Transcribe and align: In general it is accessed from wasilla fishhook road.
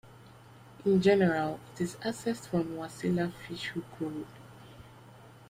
In 0.83 0.99
general 0.99 1.59
it 1.75 1.81
is 1.81 1.95
accessed 1.97 2.47
from 2.47 2.69
wasilla 2.75 3.31
fishhook 3.47 3.85
road. 3.99 4.25